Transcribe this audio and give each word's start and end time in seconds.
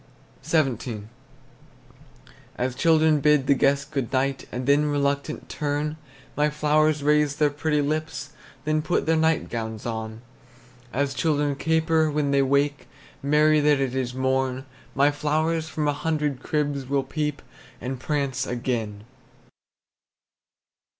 XVII. 0.43 1.03
As 2.55 2.73
children 2.73 3.19
bid 3.19 3.45
the 3.45 3.53
guest 3.53 3.91
good 3.91 4.11
night, 4.11 4.47
And 4.51 4.65
then 4.65 4.85
reluctant 4.85 5.47
turn, 5.47 5.95
My 6.35 6.49
flowers 6.49 7.03
raise 7.03 7.35
their 7.35 7.51
pretty 7.51 7.83
lips, 7.83 8.31
Then 8.65 8.81
put 8.81 9.05
their 9.05 9.15
nightgowns 9.15 9.85
on. 9.85 10.23
As 10.91 11.13
children 11.13 11.55
caper 11.55 12.09
when 12.09 12.31
they 12.31 12.41
wake, 12.41 12.87
Merry 13.21 13.59
that 13.59 13.79
it 13.79 13.93
is 13.93 14.15
morn, 14.15 14.65
My 14.95 15.11
flowers 15.11 15.69
from 15.69 15.87
a 15.87 15.93
hundred 15.93 16.41
cribs 16.41 16.87
Will 16.89 17.03
peep, 17.03 17.43
and 17.79 17.99
prance 17.99 18.47
again. 18.47 19.03